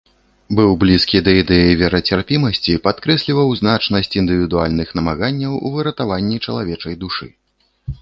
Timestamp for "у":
5.65-5.79